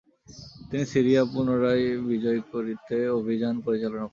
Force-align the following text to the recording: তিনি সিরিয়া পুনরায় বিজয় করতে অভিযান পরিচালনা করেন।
তিনি 0.69 0.85
সিরিয়া 0.93 1.21
পুনরায় 1.31 1.85
বিজয় 2.09 2.39
করতে 2.51 2.97
অভিযান 3.19 3.55
পরিচালনা 3.65 3.97
করেন। 3.97 4.09